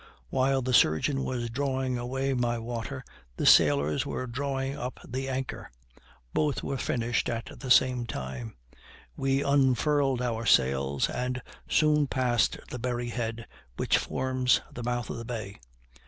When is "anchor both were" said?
5.29-6.79